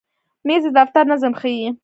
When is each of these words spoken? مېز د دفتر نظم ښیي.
مېز 0.47 0.63
د 0.65 0.69
دفتر 0.79 1.03
نظم 1.11 1.33
ښیي. 1.39 1.67